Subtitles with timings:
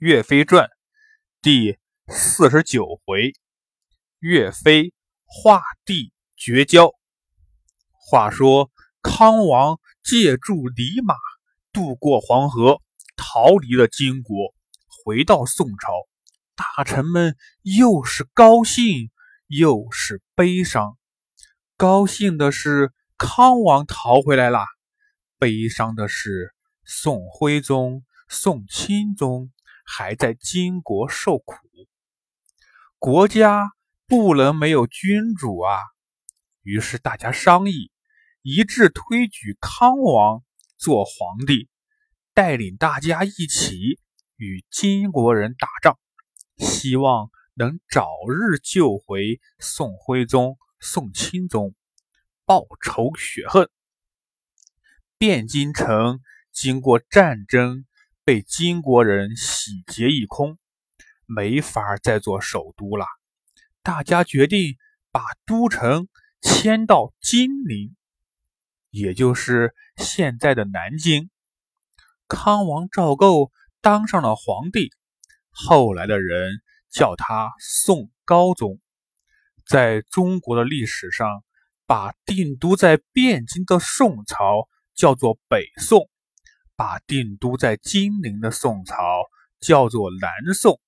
[0.00, 0.70] 岳飞传
[1.42, 1.76] 第
[2.08, 3.34] 四十九回：
[4.18, 4.94] 岳飞
[5.26, 6.94] 画地绝交。
[7.92, 8.70] 话说
[9.02, 11.14] 康王借助李马
[11.70, 12.80] 渡过黄河，
[13.14, 14.54] 逃离了金国，
[15.04, 15.92] 回到宋朝。
[16.56, 19.10] 大臣们又是高兴
[19.48, 20.96] 又是悲伤。
[21.76, 24.64] 高兴的是康王逃回来了，
[25.38, 26.54] 悲伤的是
[26.86, 29.50] 宋徽宗、宋钦宗。
[29.92, 31.56] 还在金国受苦，
[33.00, 33.72] 国家
[34.06, 35.80] 不能没有君主啊！
[36.62, 37.90] 于是大家商议，
[38.42, 40.44] 一致推举康王
[40.76, 41.68] 做皇帝，
[42.34, 43.98] 带领大家一起
[44.36, 45.98] 与金国人打仗，
[46.56, 51.74] 希望能早日救回宋徽宗、宋钦宗，
[52.44, 53.68] 报仇雪恨。
[55.18, 56.20] 汴京城
[56.52, 57.86] 经过战争。
[58.24, 60.58] 被金国人洗劫一空，
[61.26, 63.06] 没法再做首都了。
[63.82, 64.76] 大家决定
[65.10, 66.08] 把都城
[66.40, 67.96] 迁到金陵，
[68.90, 71.30] 也就是现在的南京。
[72.28, 74.90] 康王赵构当上了皇帝，
[75.50, 78.78] 后来的人叫他宋高宗。
[79.66, 81.42] 在中国的历史上，
[81.86, 86.08] 把定都在汴京的宋朝叫做北宋。
[86.80, 88.96] 把定都在金陵的宋朝
[89.60, 90.80] 叫做南宋，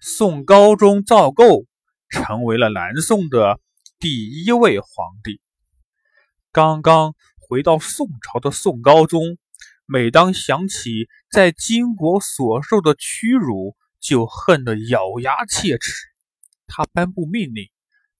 [0.00, 1.64] 宋高宗赵构
[2.08, 3.60] 成为了南宋的
[4.00, 4.88] 第一位皇
[5.22, 5.40] 帝。
[6.50, 9.38] 刚刚回到宋朝的宋高宗，
[9.86, 15.92] 每当想起在金国所受的屈辱，就恨得咬牙切齿。
[16.66, 17.70] 他颁布命令，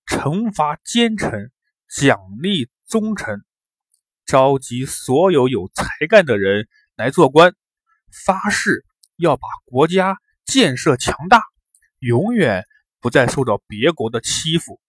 [0.07, 1.51] 惩罚奸臣，
[1.93, 3.43] 奖励忠臣，
[4.25, 6.69] 召集所有有才干的人。
[6.97, 7.55] 来做官，
[8.25, 8.85] 发誓
[9.17, 11.43] 要把国家建设强大，
[11.99, 12.65] 永远
[13.01, 14.81] 不再受到别国的欺负。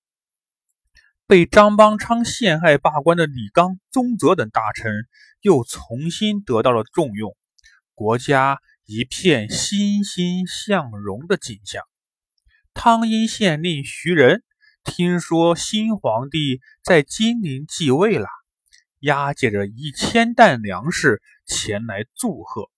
[1.25, 4.91] 被张邦昌陷害罢官的李纲、宗泽等大臣
[5.39, 7.35] 又重新得到了重用，
[7.95, 11.81] 国家一片欣欣向荣的景象。
[12.73, 14.43] 汤阴县令徐仁
[14.83, 18.27] 听说新皇帝在金陵继位了，
[19.03, 21.21] 押解着一千担粮食。
[21.45, 22.69] 前来祝贺。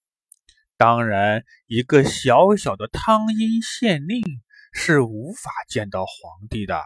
[0.76, 4.24] 当然，一个小小的汤阴县令
[4.74, 6.84] 是无法见到皇帝的。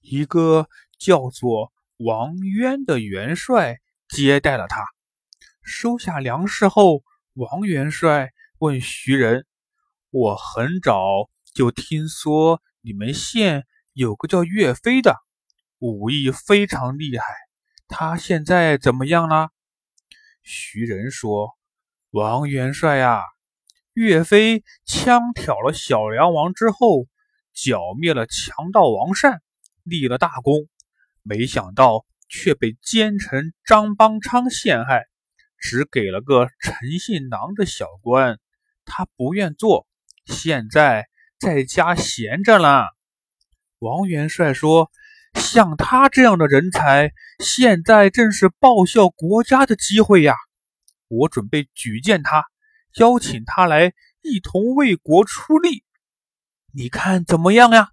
[0.00, 0.66] 一个
[0.98, 4.82] 叫做王渊的元帅接待了他，
[5.62, 9.44] 收下粮食后，王元帅问徐仁
[10.10, 15.16] ：“我很早就听说你们县有个叫岳飞的，
[15.78, 17.26] 武艺非常厉害，
[17.88, 19.50] 他现在怎么样了？”
[20.42, 21.56] 徐仁说
[22.10, 23.22] ：“王元帅呀，
[23.94, 27.06] 岳飞枪挑了小梁王之后，
[27.52, 29.42] 剿灭了强盗王善，
[29.82, 30.68] 立了大功。
[31.22, 35.04] 没想到却被奸臣张邦昌陷害，
[35.58, 38.38] 只给了个陈信郎的小官，
[38.84, 39.86] 他不愿做，
[40.26, 41.08] 现在
[41.38, 42.84] 在家闲着呢。”
[43.80, 44.90] 王元帅说。
[45.36, 50.34] 像他这样的人才，现在正是报效国家的机会呀！
[51.08, 52.44] 我准备举荐他，
[52.96, 53.92] 邀请他来
[54.22, 55.84] 一同为国出力，
[56.72, 57.90] 你看怎么样呀？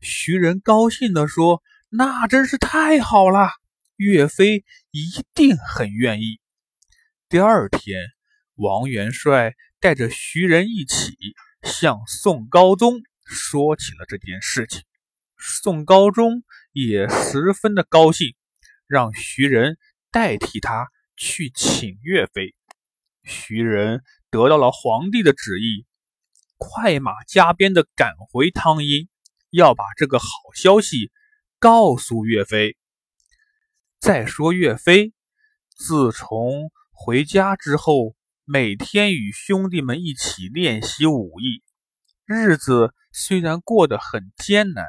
[0.00, 3.50] 徐仁高兴地说：“那真是太好了，
[3.96, 6.40] 岳飞一定很愿意。”
[7.28, 8.00] 第二天，
[8.56, 11.16] 王元帅带着徐仁一起
[11.62, 14.82] 向宋高宗说起了这件事情。
[15.38, 16.42] 宋高宗
[16.76, 18.34] 也十分的高兴，
[18.86, 19.78] 让徐仁
[20.10, 22.54] 代替他去请岳飞。
[23.24, 25.86] 徐仁得到了皇帝的旨意，
[26.58, 29.08] 快马加鞭的赶回汤阴，
[29.48, 31.10] 要把这个好消息
[31.58, 32.76] 告诉岳飞。
[33.98, 35.14] 再说岳飞，
[35.74, 38.14] 自从回家之后，
[38.44, 41.62] 每天与兄弟们一起练习武艺，
[42.26, 44.84] 日子虽然过得很艰难。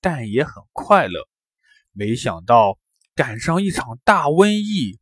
[0.00, 1.28] 但也很快乐。
[1.92, 2.78] 没想到
[3.14, 4.98] 赶上一场大瘟疫，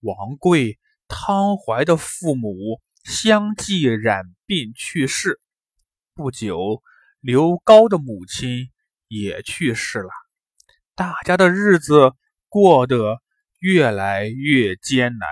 [0.00, 5.40] 王贵、汤怀的父母相继染病去世。
[6.14, 6.82] 不久，
[7.20, 8.70] 刘高的母亲
[9.08, 10.10] 也去世了。
[10.94, 12.12] 大家的日子
[12.48, 13.22] 过得
[13.58, 15.28] 越来越艰难。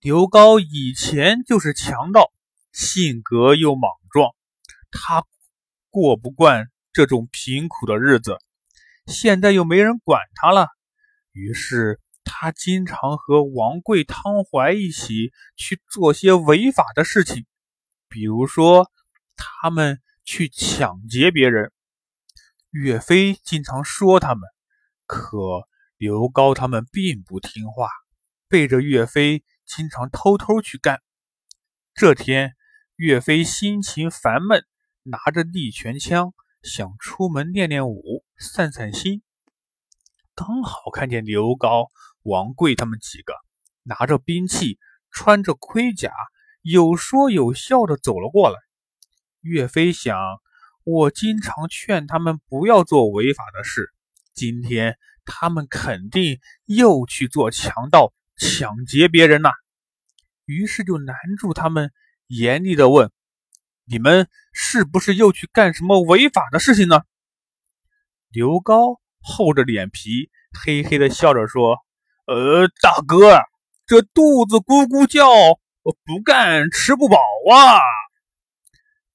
[0.00, 2.30] 刘高以前就是强盗，
[2.72, 4.34] 性格又莽撞，
[4.90, 5.24] 他
[5.90, 6.70] 过不惯。
[6.96, 8.38] 这种贫苦的日子，
[9.04, 10.68] 现在又没人管他了，
[11.32, 17.44] 于是他经常和王贵、汤怀一起去做些违法的事情，
[18.08, 18.90] 比如说，
[19.36, 21.70] 他们去抢劫别人，
[22.70, 24.48] 岳飞经常说他们，
[25.04, 27.90] 可刘高他们并不听话，
[28.48, 31.02] 背着岳飞经常偷偷去干。
[31.92, 32.56] 这天，
[32.96, 34.64] 岳飞心情烦闷，
[35.02, 36.32] 拿着利拳枪
[36.66, 39.22] 想出门练练武，散散心。
[40.34, 41.86] 刚好看见刘高、
[42.22, 43.32] 王贵他们几个
[43.84, 44.78] 拿着兵器，
[45.10, 46.12] 穿着盔甲，
[46.62, 48.58] 有说有笑的走了过来。
[49.42, 50.18] 岳飞想，
[50.82, 53.92] 我经常劝他们不要做违法的事，
[54.34, 59.50] 今天他们肯定又去做强盗，抢劫别人呐。
[60.44, 61.92] 于是就拦住他们，
[62.26, 63.12] 严厉的问
[63.86, 67.00] ：“你们是不是又去干什么违法的事情呢？”
[68.30, 69.00] 刘高。
[69.28, 71.78] 厚着脸皮，嘿嘿的笑着说
[72.28, 73.40] ：“呃，大哥，
[73.84, 75.26] 这肚子咕咕叫，
[75.82, 77.16] 不干吃不饱
[77.50, 77.80] 啊。”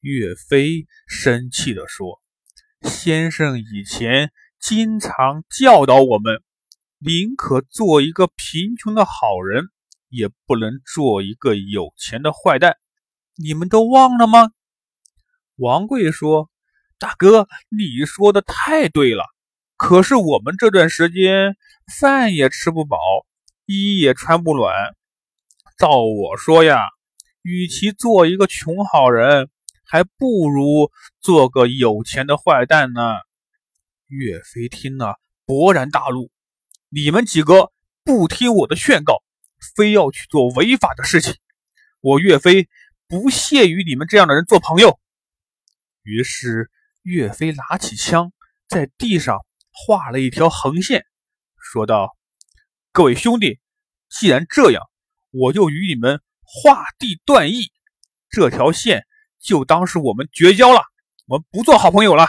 [0.02, 2.20] 岳飞生气的说
[2.84, 6.44] ：“先生以前经常教导我们，
[7.00, 9.70] 宁可做一个贫穷的好人，
[10.10, 12.76] 也不能做一个有钱的坏蛋。
[13.38, 14.52] 你们都忘了吗？”
[15.62, 16.50] 王贵说
[16.98, 19.24] ：“大哥，你说的太对了。”
[19.78, 21.56] 可是我们这段时间
[22.00, 22.98] 饭也吃不饱，
[23.68, 24.74] 衣也穿不暖。
[25.78, 26.88] 照我说呀，
[27.44, 29.50] 与其做一个穷好人，
[29.86, 33.18] 还不如做个有钱的坏蛋呢。
[34.08, 36.32] 岳飞听了，勃然大怒
[36.90, 37.72] ：“你们几个
[38.04, 39.22] 不听我的劝告，
[39.76, 41.36] 非要去做违法的事情，
[42.02, 42.68] 我岳飞
[43.08, 45.00] 不屑与你们这样的人做朋友。”
[46.04, 46.72] 于是，
[47.02, 48.32] 岳飞拿起枪，
[48.68, 49.38] 在地上。
[49.74, 51.06] 画了一条横线，
[51.58, 52.18] 说道
[52.92, 53.62] ：“各位兄弟，
[54.10, 54.84] 既然这样，
[55.32, 57.72] 我就与你们画地断义。
[58.30, 59.08] 这条线
[59.40, 60.84] 就当是我们绝交了，
[61.26, 62.28] 我们不做好朋友了。”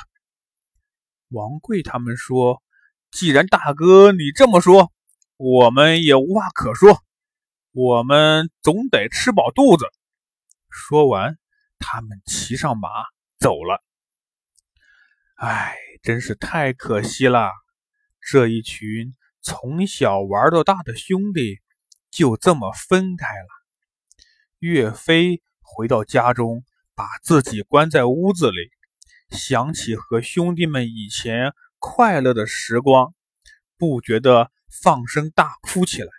[1.30, 2.62] 王贵他们说
[3.10, 4.92] ：“既然大哥你这么说，
[5.36, 7.02] 我们也无话可说，
[7.72, 9.84] 我们总得吃饱肚子。”
[10.70, 11.36] 说完，
[11.80, 12.88] 他们骑上马
[13.42, 13.82] 走了。
[15.34, 15.76] 唉。
[16.02, 17.52] 真是太可惜了，
[18.20, 21.60] 这一群从小玩到大的兄弟
[22.10, 23.46] 就这么分开了。
[24.58, 26.64] 岳飞回到家中，
[26.96, 28.72] 把自己关在屋子里，
[29.30, 33.14] 想起和兄弟们以前快乐的时光，
[33.78, 34.50] 不觉得
[34.82, 36.10] 放声大哭起来。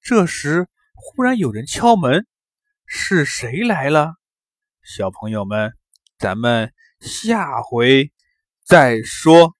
[0.00, 2.26] 这时，忽然有人敲门，
[2.86, 4.14] 是谁来了？
[4.82, 5.74] 小朋友们，
[6.24, 8.10] 咱们下回。
[8.64, 9.54] 再说。